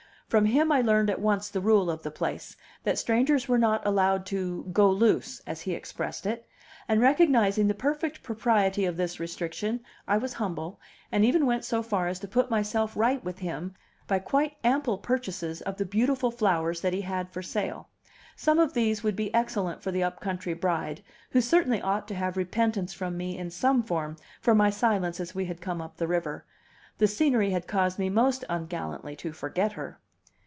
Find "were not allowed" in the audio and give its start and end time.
3.49-4.25